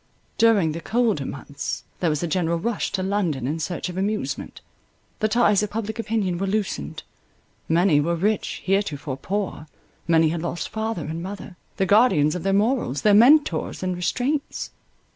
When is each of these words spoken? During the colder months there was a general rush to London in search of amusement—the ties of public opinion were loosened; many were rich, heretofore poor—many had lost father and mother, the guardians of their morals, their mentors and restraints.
During 0.39 0.71
the 0.71 0.81
colder 0.81 1.27
months 1.27 1.83
there 1.99 2.09
was 2.09 2.23
a 2.23 2.27
general 2.27 2.57
rush 2.57 2.91
to 2.93 3.03
London 3.03 3.45
in 3.45 3.59
search 3.59 3.87
of 3.87 3.97
amusement—the 3.99 5.27
ties 5.27 5.61
of 5.61 5.69
public 5.69 5.99
opinion 5.99 6.39
were 6.39 6.47
loosened; 6.47 7.03
many 7.69 7.99
were 8.01 8.15
rich, 8.15 8.63
heretofore 8.65 9.17
poor—many 9.17 10.29
had 10.29 10.41
lost 10.41 10.69
father 10.69 11.05
and 11.05 11.21
mother, 11.21 11.55
the 11.77 11.85
guardians 11.85 12.33
of 12.33 12.41
their 12.41 12.51
morals, 12.51 13.03
their 13.03 13.13
mentors 13.13 13.83
and 13.83 13.95
restraints. 13.95 14.71